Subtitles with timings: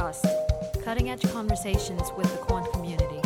[0.00, 3.20] Quantcast, cutting edge conversations with the quant community.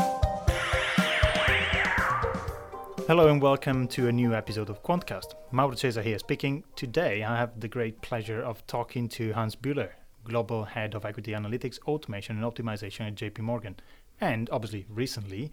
[3.06, 5.34] Hello and welcome to a new episode of Quantcast.
[5.52, 6.64] Mauro Cesar here speaking.
[6.74, 9.90] Today I have the great pleasure of talking to Hans Bühler,
[10.24, 13.76] Global Head of Equity Analytics, Automation and Optimization at JP Morgan,
[14.20, 15.52] and obviously recently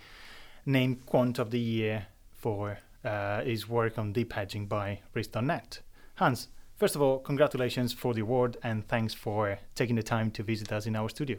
[0.65, 5.81] named Quant of the Year for uh, his work on deep hedging by Risk.net.
[6.15, 6.47] Hans,
[6.81, 10.71] first of all, congratulations for the award and thanks for taking the time to visit
[10.71, 11.37] us in our studio.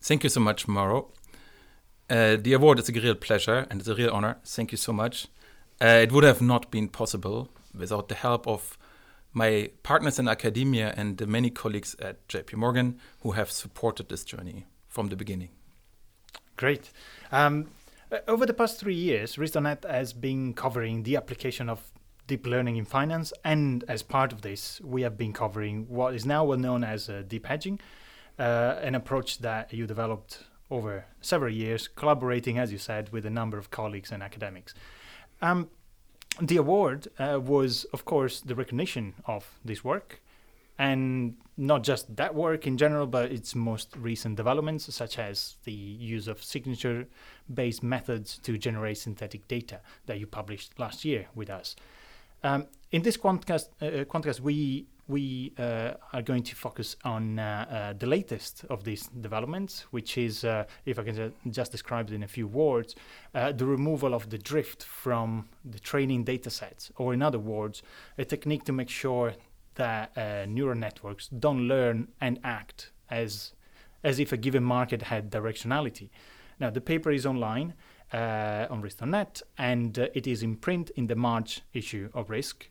[0.00, 1.12] Thank you so much, Mauro.
[2.08, 4.38] Uh, the award is a real pleasure and it's a real honor.
[4.42, 5.26] Thank you so much.
[5.82, 8.78] Uh, it would have not been possible without the help of
[9.34, 14.24] my partners in academia and the many colleagues at JP Morgan who have supported this
[14.24, 15.50] journey from the beginning.
[16.56, 16.90] Great.
[17.30, 17.66] Um,
[18.26, 21.92] over the past three years, Risk.net has been covering the application of
[22.26, 26.24] deep learning in finance, and as part of this, we have been covering what is
[26.24, 27.78] now well known as uh, deep hedging,
[28.38, 33.30] uh, an approach that you developed over several years, collaborating, as you said, with a
[33.30, 34.74] number of colleagues and academics.
[35.42, 35.68] Um,
[36.40, 40.20] the award uh, was, of course, the recognition of this work,
[40.78, 45.72] and not just that work in general, but its most recent developments, such as the
[45.72, 47.06] use of signature
[47.52, 51.76] based methods to generate synthetic data that you published last year with us.
[52.44, 57.66] Um, in this Quantcast, uh, Quantcast we we uh, are going to focus on uh,
[57.70, 62.14] uh, the latest of these developments, which is, uh, if I can just describe it
[62.14, 62.94] in a few words,
[63.34, 67.82] uh, the removal of the drift from the training data sets, or in other words,
[68.16, 69.34] a technique to make sure
[69.74, 73.52] that uh, neural networks don't learn and act as,
[74.02, 76.08] as if a given market had directionality.
[76.58, 77.74] Now, the paper is online
[78.14, 82.68] on Risk.net, and it is in print in the March issue of Risk.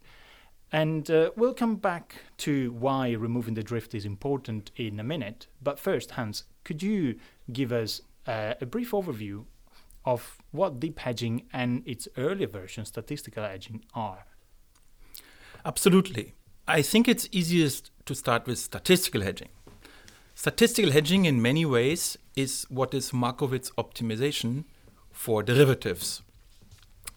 [0.72, 5.46] And uh, we'll come back to why removing the drift is important in a minute.
[5.62, 7.20] But first, Hans, could you
[7.52, 9.46] give us uh, a brief overview
[10.04, 14.26] of what deep hedging and its earlier version, statistical hedging, are?
[15.64, 16.34] Absolutely.
[16.68, 19.50] I think it's easiest to start with statistical hedging.
[20.34, 24.64] Statistical hedging, in many ways, is what is Markowitz optimization
[25.14, 26.22] for derivatives.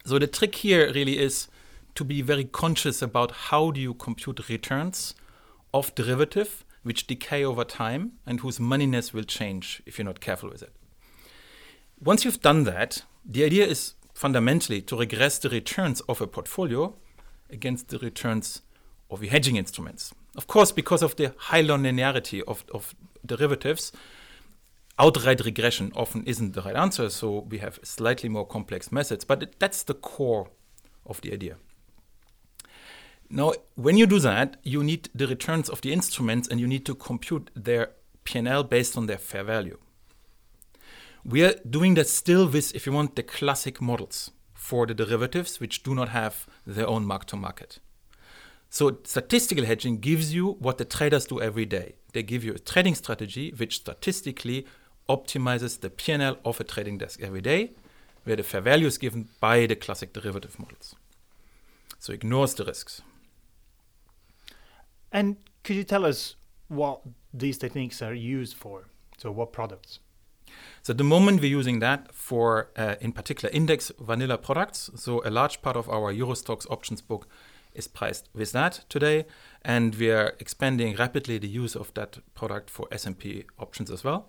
[0.05, 1.49] So the trick here really is
[1.97, 5.15] to be very conscious about how do you compute returns
[5.75, 10.49] of derivative which decay over time and whose moneyness will change if you're not careful
[10.49, 10.73] with it.
[12.01, 16.95] Once you've done that, the idea is fundamentally to regress the returns of a portfolio
[17.51, 18.63] against the returns
[19.11, 20.15] of your hedging instruments.
[20.37, 23.91] Of course, because of the high nonlinearity of, of derivatives,
[24.99, 29.59] outright regression often isn't the right answer, so we have slightly more complex methods, but
[29.59, 30.49] that's the core
[31.05, 31.57] of the idea.
[33.29, 36.87] Now, when you do that, you need the returns of the instruments and you need
[36.87, 37.91] to compute their
[38.25, 39.79] P&L based on their fair value.
[41.25, 45.59] We are doing that still with, if you want, the classic models for the derivatives
[45.59, 47.81] which do not have their own mark to market.
[48.71, 51.95] So, statistical hedging gives you what the traders do every day.
[52.13, 54.67] They give you a trading strategy which statistically
[55.09, 57.73] optimizes the P&L of a trading desk every day,
[58.25, 60.95] where the fair value is given by the classic derivative models.
[61.99, 63.03] So, ignores the risks.
[65.13, 66.37] And could you tell us
[66.69, 67.01] what
[67.33, 68.85] these techniques are used for?
[69.19, 70.01] So, what products?
[70.83, 74.91] So, at the moment, we're using that for, uh, in particular, index vanilla products.
[74.97, 77.29] So, a large part of our Euro Stoxx options book
[77.75, 79.27] is priced with that today,
[79.63, 84.29] and we are expanding rapidly the use of that product for S&P options as well.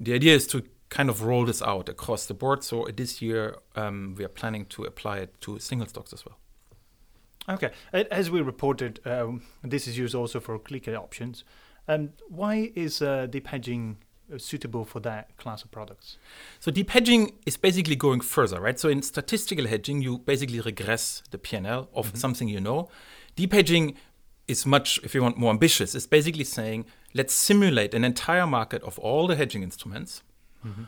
[0.00, 2.64] The idea is to kind of roll this out across the board.
[2.64, 6.38] So, this year, um, we are planning to apply it to single stocks as well.
[7.48, 11.44] Okay, as we reported, um, this is used also for cliquet options.
[11.86, 13.96] And why is uh, deep hedging
[14.32, 16.18] uh, suitable for that class of products?
[16.60, 18.78] So deep hedging is basically going further, right?
[18.78, 22.16] So in statistical hedging, you basically regress the P&L of mm-hmm.
[22.16, 22.90] something you know.
[23.34, 23.94] Deep hedging
[24.48, 25.94] is much, if you want, more ambitious.
[25.94, 30.22] It's basically saying, let's simulate an entire market of all the hedging instruments,
[30.66, 30.84] mm-hmm.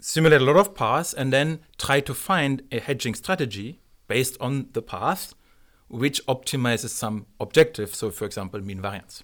[0.00, 4.68] simulate a lot of paths, and then try to find a hedging strategy based on
[4.72, 5.34] the path
[5.88, 9.22] which optimizes some objective, so for example, mean variance.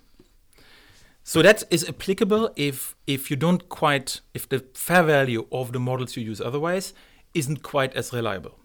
[1.25, 5.81] So that is applicable if if you don't quite if the fair value of the
[5.81, 6.94] models you use otherwise
[7.34, 8.58] isn't quite as reliable.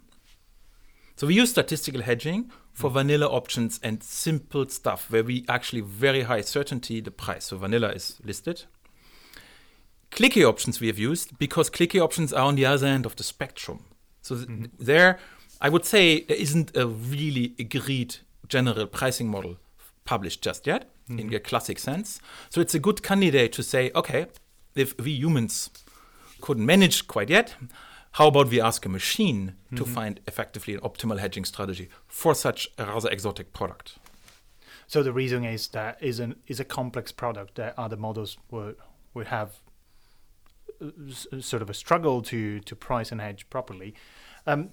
[1.16, 2.94] So we use statistical hedging for mm.
[2.94, 7.46] vanilla options and simple stuff where we actually very high certainty the price.
[7.46, 8.64] So vanilla is listed.
[10.12, 13.24] Cliquet options we have used because cliquet options are on the other end of the
[13.24, 13.86] spectrum.
[14.22, 14.66] So mm-hmm.
[14.80, 15.20] there
[15.62, 18.18] I would say there isn't a really agreed
[18.50, 19.58] general pricing model
[20.04, 21.20] published just yet mm-hmm.
[21.20, 22.20] in the classic sense.
[22.50, 24.28] So it's a good candidate to say, okay,
[24.76, 25.70] if we humans
[26.42, 27.56] couldn't manage quite yet,
[28.14, 32.70] how about we ask a machine to find effectively an optimal hedging strategy for such
[32.78, 33.98] a rather exotic product?
[34.86, 38.76] So the reason is that is an is a complex product that other models would
[39.16, 39.54] would have
[40.80, 43.96] uh, sort of a struggle to to price and hedge properly.
[44.46, 44.70] Um,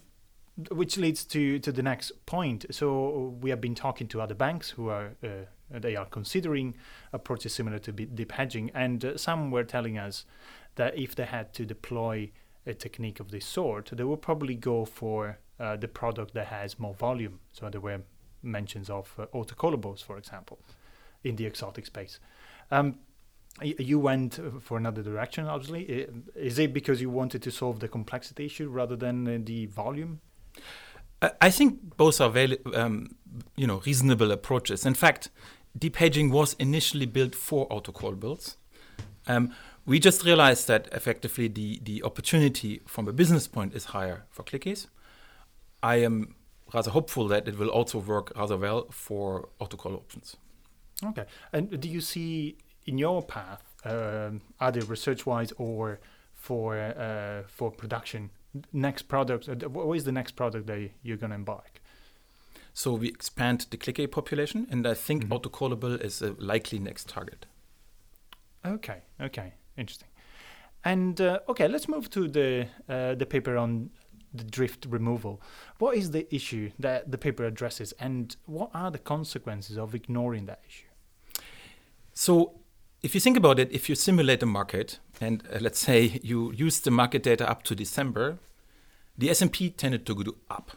[0.70, 2.66] which leads to, to the next point.
[2.70, 6.74] So we have been talking to other banks who are uh, they are considering
[7.12, 10.26] approaches similar to deep hedging, and uh, some were telling us
[10.74, 12.30] that if they had to deploy
[12.66, 16.78] a technique of this sort, they would probably go for uh, the product that has
[16.78, 17.40] more volume.
[17.52, 18.00] So there were
[18.42, 20.58] mentions of uh, autocallables, for example,
[21.24, 22.20] in the exotic space.
[22.70, 22.98] Um,
[23.62, 26.06] you went uh, for another direction, obviously.
[26.34, 30.20] Is it because you wanted to solve the complexity issue rather than uh, the volume?
[31.22, 33.16] I- I think both are very, um,
[33.56, 34.86] you know, reasonable approaches.
[34.86, 35.30] In fact,
[35.78, 38.56] deep hedging was initially built for autocallables.
[39.26, 39.52] Um,
[39.86, 44.42] we just realized that effectively the, the opportunity from a business point is higher for
[44.42, 44.86] cliquets.
[45.82, 46.34] I am
[46.72, 50.36] rather hopeful that it will also work rather well for autocall options.
[51.02, 51.24] Okay.
[51.52, 52.56] And do you see
[52.86, 55.98] in your path, um, either research-wise or
[56.34, 58.30] for uh, for production,
[58.72, 59.48] next product?
[59.48, 61.80] Uh, what is the next product that you're going to embark?
[62.72, 65.30] So we expand the cliquet population, and I think Mhm.
[65.30, 67.46] autocallable is a likely next target.
[68.64, 69.02] Okay.
[69.20, 69.54] Okay.
[69.80, 70.08] Interesting.
[70.84, 73.90] And uh, okay, let's move to the uh, the paper on
[74.32, 75.40] the drift removal.
[75.78, 80.46] What is the issue that the paper addresses, and what are the consequences of ignoring
[80.46, 80.86] that issue?
[82.12, 82.60] So,
[83.02, 86.52] if you think about it, if you simulate a market, and uh, let's say you
[86.52, 88.38] use the market data up to December,
[89.18, 90.72] the S&P tended to go up.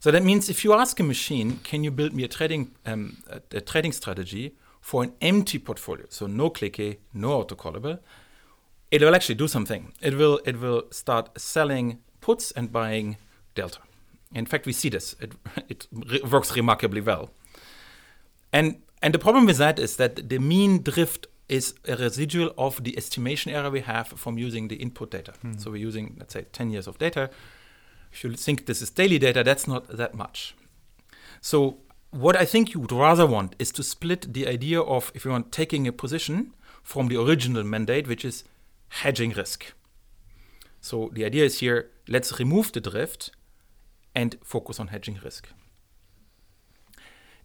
[0.00, 3.16] So that means if you ask a machine, can you build me a trading um,
[3.30, 4.54] a, a trading strategy
[4.86, 7.98] for an empty portfolio, so no cliquet, no autocallable,
[8.92, 9.92] it will actually do something.
[10.00, 13.16] It will it will start selling puts and buying
[13.56, 13.80] delta.
[14.32, 15.16] In fact, we see this.
[15.18, 15.32] It
[15.68, 17.30] it re- works remarkably well.
[18.52, 22.84] And and the problem with that is that the mean drift is a residual of
[22.84, 25.32] the estimation error we have from using the input data.
[25.42, 25.58] Hmm.
[25.58, 27.30] So we're using, let's say, 10 years of data.
[28.12, 30.54] If you think this is daily data, that's not that much.
[31.40, 31.78] So
[32.10, 35.30] what I think you would rather want is to split the idea of, if you
[35.30, 38.44] want, taking a position from the original mandate, which is
[38.88, 39.72] hedging risk.
[40.80, 43.30] So the idea is here, let's remove the drift
[44.14, 45.48] and focus on hedging risk.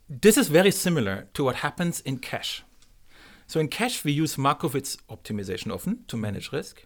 [0.08, 2.64] This is very similar to what happens in cash.
[3.48, 6.86] So in cash, we use Markowitz optimization often to manage risk.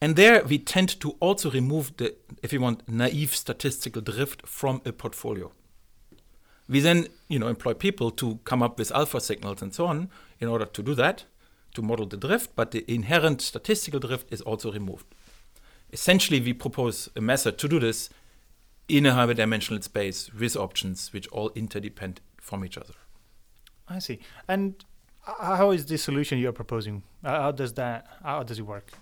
[0.00, 4.80] And there we tend to also remove the, if you want, naive statistical drift from
[4.84, 5.52] a portfolio.
[6.68, 10.10] We then, you know, employ people to come up with alpha signals and so on
[10.38, 11.24] in order to do that,
[11.74, 15.06] to model the drift, but the inherent statistical drift is also removed.
[15.92, 18.10] Essentially, we propose a method to do this
[18.88, 22.94] in a hyperdimensional space with options which all interdepend from each other.
[23.88, 24.20] I see.
[24.46, 24.84] And
[25.22, 27.02] how is this solution you're proposing?
[27.22, 28.06] How does that?
[28.22, 28.92] How does it work?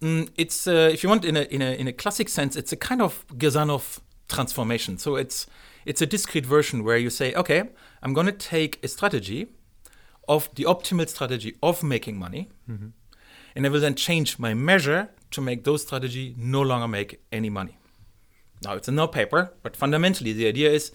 [0.00, 2.72] Mm, it's uh, if you want in a in a in a classic sense, it's
[2.72, 4.98] a kind of Girsanov transformation.
[4.98, 5.46] So it's
[5.88, 7.70] it's a discrete version where you say, okay,
[8.02, 9.46] I'm going to take a strategy
[10.28, 12.88] of the optimal strategy of making money, mm-hmm.
[13.56, 17.48] and I will then change my measure to make those strategy no longer make any
[17.48, 17.78] money.
[18.62, 20.92] Now it's a no paper, but fundamentally the idea is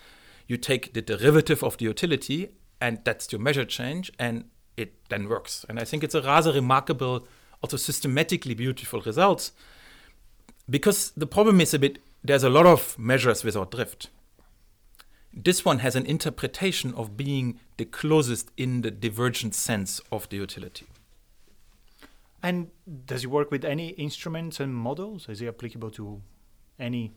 [0.48, 4.46] you take the derivative of the utility, and that's your measure change, and
[4.78, 5.66] it then works.
[5.68, 7.28] And I think it's a rather remarkable,
[7.64, 9.54] also systematically beautiful results,
[10.70, 14.10] because the problem is a bit there's a lot of measures without drift.
[15.34, 20.38] This one has an interpretation of being the closest in the divergent sense of the
[20.38, 20.86] utility.
[22.44, 22.68] And
[23.06, 25.28] does it work with any instruments and models?
[25.30, 26.22] Is it applicable to
[26.78, 27.14] any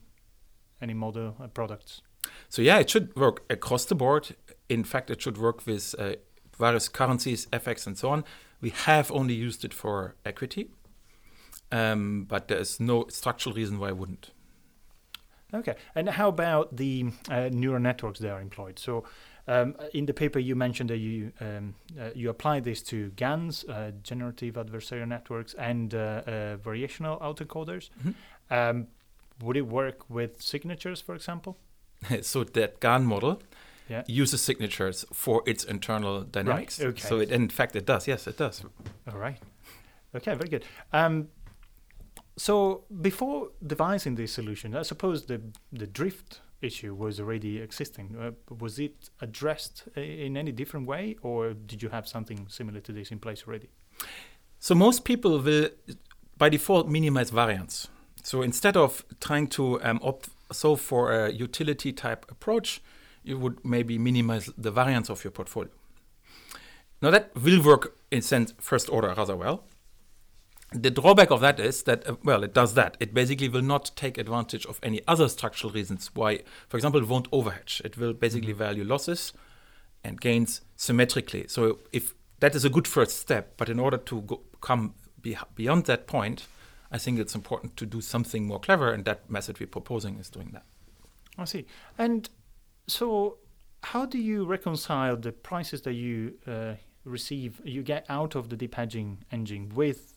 [0.80, 2.02] any model uh, products?
[2.48, 4.36] So yeah, it should work across the board.
[4.68, 6.14] In fact, it should work with uh,
[6.58, 8.24] various currencies, FX, and so on.
[8.60, 10.70] We have only used it for equity,
[11.70, 14.30] um, but there's no structural reason why I wouldn't.
[15.54, 15.74] Okay.
[15.94, 18.78] And how about the uh, neural networks that are employed?
[18.78, 19.04] So,
[19.48, 23.64] um, in the paper, you mentioned that you um, uh, you apply this to GANs,
[23.68, 27.90] uh, generative adversarial networks, and uh, uh, variational autoencoders.
[28.04, 28.14] Mhm.
[28.50, 28.86] Um,
[29.42, 31.56] would it work with signatures, for example?
[32.22, 33.40] so that GAN model
[33.88, 34.02] Yeah.
[34.08, 36.80] uses signatures for its internal dynamics.
[36.80, 37.00] okay.
[37.08, 38.08] So it, in fact, it does.
[38.08, 38.64] Yes, it does.
[39.12, 39.38] All right.
[40.14, 40.64] Okay, very good.
[40.92, 41.28] Um,
[42.36, 45.40] so before devising this solution, I suppose the
[45.72, 48.16] the drift issue was already existing.
[48.18, 52.92] Uh, was it addressed in any different way, or did you have something similar to
[52.92, 53.68] this in place already?
[54.58, 55.70] So most people will,
[56.36, 57.88] by default, minimize variance.
[58.22, 62.80] So instead of trying to um, opt so for a utility type approach,
[63.22, 65.70] you would maybe minimize the variance of your portfolio.
[67.02, 69.64] Now that will work in sense first order rather well.
[70.82, 72.96] The drawback of that is that, uh, well, it does that.
[73.00, 77.08] It basically will not take advantage of any other structural reasons why, for example, it
[77.08, 77.80] won't overhedge.
[77.84, 78.58] It will basically mm-hmm.
[78.58, 79.32] value losses
[80.04, 81.46] and gains symmetrically.
[81.48, 85.38] So if that is a good first step, but in order to go, come be,
[85.54, 86.46] beyond that point,
[86.92, 90.28] I think it's important to do something more clever, and that method we're proposing is
[90.28, 90.64] doing that.
[91.38, 91.66] I see.
[91.98, 92.28] And
[92.86, 93.38] so,
[93.82, 98.56] how do you reconcile the prices that you uh, receive, you get out of the
[98.56, 100.15] deep hedging engine with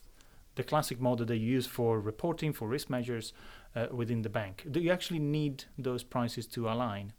[0.60, 3.32] the classic model that you use for reporting, for risk measures
[3.74, 4.66] uh, within the bank?
[4.70, 7.12] Do you actually need those prices to align?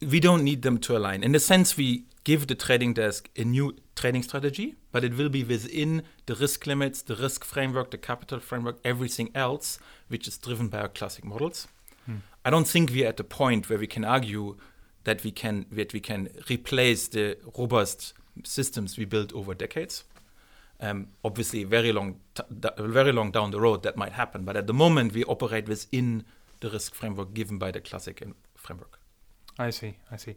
[0.00, 1.22] We don't need them to align.
[1.22, 5.28] In the sense, we give the trading desk a new trading strategy, but it will
[5.28, 9.78] be within the risk limits, the risk framework, the capital framework, everything else,
[10.08, 11.68] which is driven by our classic models.
[12.06, 12.18] Hmm.
[12.44, 14.56] I don't think we're at a point where we can argue
[15.04, 20.04] that we can that we can replace the robust systems we built over decades.
[20.80, 22.20] Um, obviously, very long,
[22.78, 26.24] very long down the road that might happen, but at the moment we operate within
[26.60, 28.22] the risk framework given by the classic
[28.56, 28.98] framework.
[29.58, 29.98] I see.
[30.10, 30.36] I see.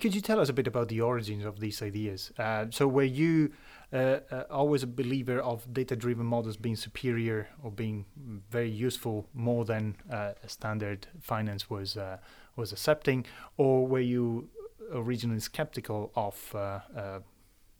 [0.00, 2.32] Could you tell us a bit about the origins of these ideas?
[2.38, 3.52] Uh, so, were you
[3.92, 8.06] uh, uh, always a believer of data-driven models being superior or being
[8.50, 12.16] very useful more than uh, standard finance was uh,
[12.56, 13.26] was accepting,
[13.58, 14.48] or were you
[14.92, 16.80] originally skeptical of uh,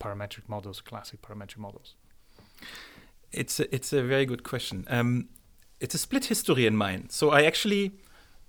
[0.05, 1.95] parametric models, classic parametric models?
[3.31, 4.85] It's a, it's a very good question.
[4.87, 5.29] Um,
[5.79, 7.09] it's a split history in mine.
[7.09, 7.93] So I actually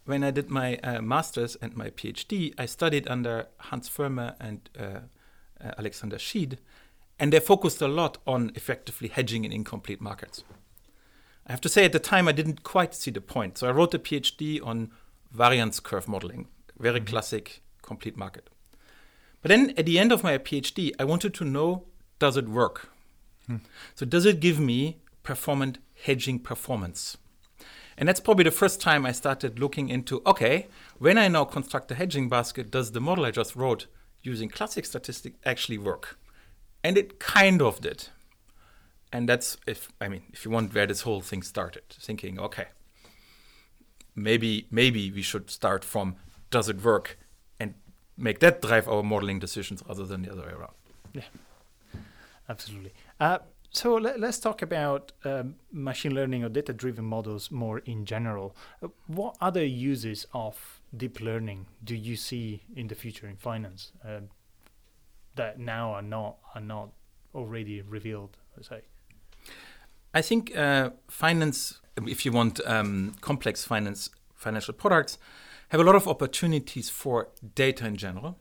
[0.06, 4.70] when I did my uh, master's and my PhD, I studied under Hans Föllmer and
[4.78, 5.00] uh,
[5.62, 6.58] uh, Alexander Schied,
[7.18, 10.44] and they focused a lot on effectively hedging in incomplete markets.
[11.46, 13.58] I have to say, at the time, I didn't quite see the point.
[13.58, 14.90] So I wrote a PhD on
[15.32, 16.48] variance curve modeling,
[16.78, 17.08] very mm-hmm.
[17.08, 18.48] classic complete market.
[19.46, 21.84] But then at the end of my PhD, I wanted to know
[22.18, 22.88] does it work?
[23.46, 23.58] Hmm.
[23.94, 27.16] So, does it give me performant hedging performance?
[27.96, 30.66] And that's probably the first time I started looking into okay,
[30.98, 33.86] when I now construct a hedging basket, does the model I just wrote
[34.20, 36.18] using classic statistics actually work?
[36.82, 38.08] And it kind of did.
[39.12, 42.66] And that's if I mean, if you want where this whole thing started, thinking, okay,
[44.16, 46.16] maybe maybe we should start from
[46.50, 47.16] does it work
[48.16, 50.74] make that drive our modeling decisions rather than the other way around.
[51.12, 51.22] Yeah.
[52.48, 52.92] Absolutely.
[53.18, 53.38] Uh,
[53.70, 58.56] so let, us talk about um, machine learning or data driven models more in general.
[58.82, 63.92] Uh, what other uses of deep learning do you see in the future in finance
[64.04, 64.20] uh,
[65.34, 66.90] that now are not are not
[67.34, 68.38] already revealed?
[68.56, 68.80] Let's say.
[70.14, 75.18] I think uh, finance, if you want um, complex finance financial products,
[75.68, 78.38] have a lot of opportunities for data in general.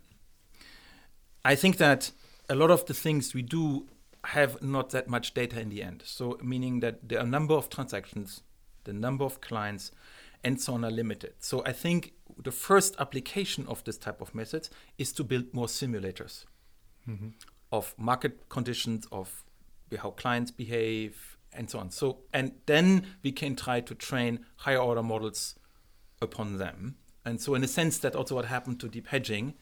[1.43, 2.11] I think that
[2.49, 3.87] a lot of the things we do
[4.25, 6.03] have not that much data in the end.
[6.05, 8.41] So, meaning that the number of transactions,
[8.83, 9.91] the number of clients,
[10.43, 11.33] and so on are limited.
[11.39, 15.67] So, I think the first application of this type of methods is to build more
[15.67, 16.45] simulators
[17.07, 17.29] mm-hmm.
[17.71, 19.43] of market conditions, of
[19.99, 21.89] how clients behave, and so on.
[21.91, 25.55] So, and then we can try to train higher order models
[26.21, 26.95] upon them.
[27.25, 29.55] And so, in a sense, that also what happened to deep hedging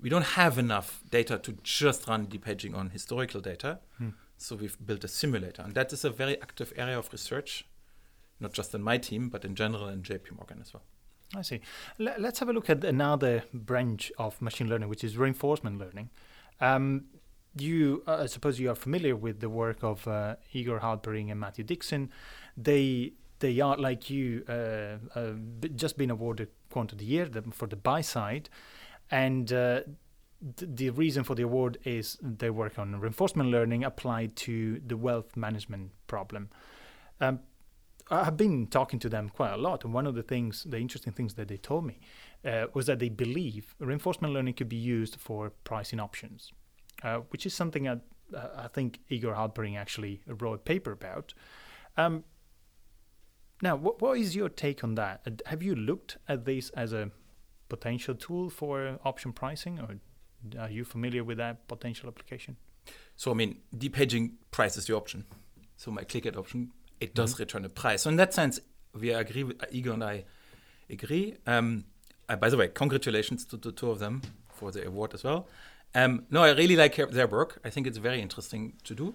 [0.00, 3.78] we don't have enough data to just run deep hedging on historical data.
[3.98, 4.10] Hmm.
[4.36, 5.62] So we've built a simulator.
[5.62, 7.66] And that is a very active area of research,
[8.38, 10.82] not just in my team, but in general in JP Morgan as well.
[11.34, 11.60] I see.
[11.98, 16.10] L- let's have a look at another branch of machine learning, which is reinforcement learning.
[16.60, 17.06] Um,
[17.58, 21.40] you, uh, I suppose, you are familiar with the work of uh, Igor Halperin and
[21.40, 22.10] Matthew Dixon.
[22.56, 25.32] They they are like you, uh, uh
[25.74, 28.50] just been awarded Quant of the Year for the buy side.
[29.10, 29.80] And uh,
[30.56, 34.98] th- the reason for the award is they work on reinforcement learning applied to the
[34.98, 36.50] wealth management problem.
[37.18, 37.40] Um,
[38.10, 41.14] I've been talking to them quite a lot, and one of the things, the interesting
[41.14, 41.98] things that they told me,
[42.44, 46.52] uh, was that they believe reinforcement learning could be used for pricing options,
[47.02, 47.96] uh, which is something uh,
[48.34, 51.32] I think Igor Halperin actually wrote a paper about.
[51.96, 52.24] Um,
[53.62, 55.40] now, what, what is your take on that?
[55.46, 57.10] Have you looked at this as a
[57.68, 59.96] potential tool for option pricing, or
[60.60, 62.56] are you familiar with that potential application?
[63.16, 65.24] So, I mean, deep hedging prices the option.
[65.76, 67.42] So, my cliquet option, it does mm-hmm.
[67.42, 68.02] return a price.
[68.02, 68.60] So, in that sense,
[68.94, 70.24] we agree with Igor and I.
[70.88, 71.34] agree.
[71.46, 71.84] Um,
[72.28, 75.48] uh, by the way, congratulations to the two of them for the award as well.
[75.94, 77.60] Um, no, I really like their work.
[77.64, 79.14] I think it's very interesting to do.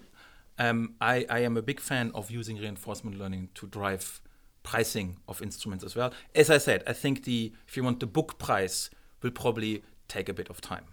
[0.57, 4.21] Um, I, I, am a big fan of using reinforcement learning to drive
[4.63, 6.13] pricing of instruments as well.
[6.35, 8.89] As I said, I think the if you want the book price
[9.21, 10.85] will probably take a bit of time.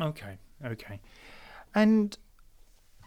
[0.00, 1.00] Okay, okay.
[1.74, 2.16] And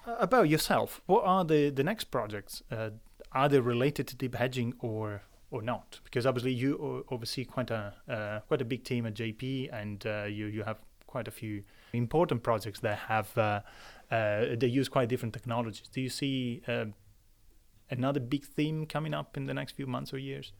[0.07, 2.63] uh, about yourself, what are the, the next projects?
[2.71, 2.91] Uh,
[3.31, 5.99] are they related to deep hedging or or not?
[6.03, 10.23] Because obviously you oversee quite a uh, quite a big team at JP, and uh,
[10.23, 11.63] you you have quite a few
[11.93, 13.61] important projects that have uh,
[14.11, 15.87] uh, they use quite different technologies.
[15.91, 16.61] Do you see
[17.89, 20.53] another big theme coming up in the next few months or years?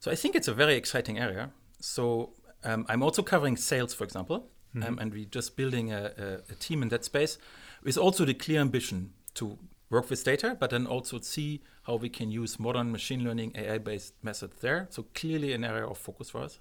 [0.00, 1.50] So I think it's a very exciting area.
[1.80, 4.86] So um, I'm also covering sales, for example, mm-hmm.
[4.86, 7.38] um, and we're just building a, a, a, team in that space
[7.82, 9.58] with also the clear ambition to
[9.90, 14.14] work with data, but then also see how we can use modern machine learning, AI-based
[14.22, 14.86] methods there.
[14.90, 16.58] So clearly an area of focus for us.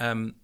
[0.00, 0.36] Um,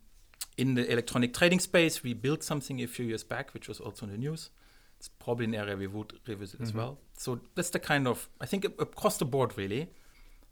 [0.57, 4.07] in the electronic trading space, we built something a few years back, which was also
[4.07, 4.51] in the news.
[4.99, 6.65] It's probably an area we would revisit mm-hmm.
[6.65, 6.99] as well.
[7.17, 9.91] So that's the kind of I think across the board really,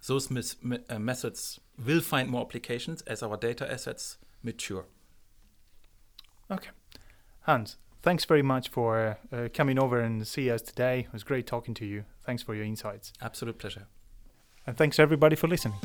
[0.06, 0.56] those mis-
[0.88, 4.86] uh, methods will find more applications as our data assets mature.
[6.50, 6.70] Okay.
[7.40, 11.00] Hans, thanks very much for uh, coming over and see us today.
[11.00, 12.04] It was great talking to you.
[12.24, 13.12] Thanks for your insights.
[13.20, 13.86] Absolute pleasure.
[14.66, 15.78] And thanks everybody for listening.